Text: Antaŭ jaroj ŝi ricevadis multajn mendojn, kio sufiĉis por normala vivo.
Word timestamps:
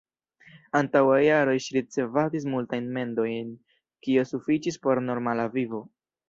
Antaŭ 0.77 1.01
jaroj 1.23 1.53
ŝi 1.65 1.75
ricevadis 1.75 2.47
multajn 2.53 2.87
mendojn, 2.97 3.53
kio 4.07 4.25
sufiĉis 4.31 4.81
por 4.87 5.03
normala 5.13 5.47
vivo. 5.59 5.85